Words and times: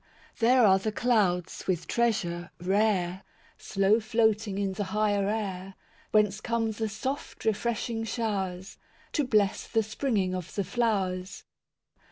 II 0.01 0.39
There 0.47 0.65
are 0.65 0.79
the 0.79 0.91
clouds 0.91 1.67
with 1.67 1.85
treasure 1.85 2.49
rare, 2.59 3.21
Slow 3.59 3.99
floating 3.99 4.57
in 4.57 4.73
the 4.73 4.85
higher 4.85 5.29
air, 5.29 5.75
Whence 6.09 6.41
come 6.41 6.71
the 6.71 6.89
soft 6.89 7.45
refreshing 7.45 8.03
showers, 8.05 8.79
To 9.11 9.23
bless 9.23 9.67
the 9.67 9.83
springing 9.83 10.33
of 10.33 10.55
the 10.55 10.63
flowers. 10.63 11.43